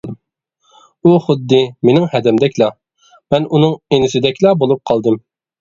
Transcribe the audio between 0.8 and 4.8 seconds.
ئۇ خۇددى مىنىڭ ھەدەمدەكلا، مەن ئۇنىڭ ئىنىسىدەكلا